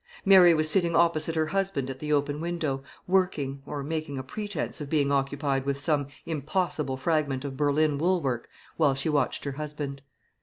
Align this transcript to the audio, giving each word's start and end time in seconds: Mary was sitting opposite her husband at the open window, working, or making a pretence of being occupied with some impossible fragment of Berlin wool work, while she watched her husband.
Mary 0.25 0.51
was 0.51 0.67
sitting 0.67 0.95
opposite 0.95 1.35
her 1.35 1.45
husband 1.45 1.87
at 1.87 1.99
the 1.99 2.11
open 2.11 2.41
window, 2.41 2.81
working, 3.05 3.61
or 3.67 3.83
making 3.83 4.17
a 4.17 4.23
pretence 4.23 4.81
of 4.81 4.89
being 4.89 5.11
occupied 5.11 5.63
with 5.63 5.77
some 5.77 6.07
impossible 6.25 6.97
fragment 6.97 7.45
of 7.45 7.55
Berlin 7.55 7.99
wool 7.99 8.19
work, 8.19 8.49
while 8.77 8.95
she 8.95 9.09
watched 9.09 9.43
her 9.43 9.51
husband. 9.51 10.01